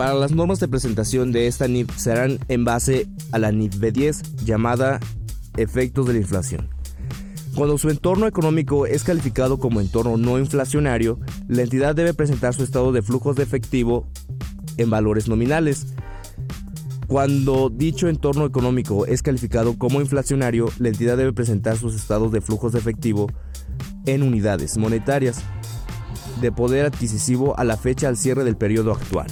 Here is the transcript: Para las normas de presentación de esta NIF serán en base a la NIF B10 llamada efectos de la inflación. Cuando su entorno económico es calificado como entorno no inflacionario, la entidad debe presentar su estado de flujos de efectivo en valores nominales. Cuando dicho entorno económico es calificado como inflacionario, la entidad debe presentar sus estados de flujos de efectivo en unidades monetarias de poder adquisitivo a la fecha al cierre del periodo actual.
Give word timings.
Para 0.00 0.14
las 0.14 0.32
normas 0.32 0.60
de 0.60 0.68
presentación 0.68 1.30
de 1.30 1.46
esta 1.46 1.68
NIF 1.68 1.94
serán 1.94 2.38
en 2.48 2.64
base 2.64 3.06
a 3.32 3.38
la 3.38 3.52
NIF 3.52 3.76
B10 3.76 4.44
llamada 4.46 4.98
efectos 5.58 6.06
de 6.06 6.14
la 6.14 6.20
inflación. 6.20 6.70
Cuando 7.54 7.76
su 7.76 7.90
entorno 7.90 8.26
económico 8.26 8.86
es 8.86 9.04
calificado 9.04 9.58
como 9.58 9.80
entorno 9.80 10.16
no 10.16 10.38
inflacionario, 10.38 11.20
la 11.48 11.60
entidad 11.60 11.94
debe 11.94 12.14
presentar 12.14 12.54
su 12.54 12.62
estado 12.62 12.92
de 12.92 13.02
flujos 13.02 13.36
de 13.36 13.42
efectivo 13.42 14.08
en 14.78 14.88
valores 14.88 15.28
nominales. 15.28 15.88
Cuando 17.10 17.70
dicho 17.70 18.06
entorno 18.06 18.46
económico 18.46 19.04
es 19.04 19.20
calificado 19.20 19.76
como 19.76 20.00
inflacionario, 20.00 20.68
la 20.78 20.90
entidad 20.90 21.16
debe 21.16 21.32
presentar 21.32 21.76
sus 21.76 21.96
estados 21.96 22.30
de 22.30 22.40
flujos 22.40 22.72
de 22.72 22.78
efectivo 22.78 23.26
en 24.06 24.22
unidades 24.22 24.78
monetarias 24.78 25.42
de 26.40 26.52
poder 26.52 26.86
adquisitivo 26.86 27.58
a 27.58 27.64
la 27.64 27.76
fecha 27.76 28.06
al 28.06 28.16
cierre 28.16 28.44
del 28.44 28.56
periodo 28.56 28.92
actual. 28.92 29.26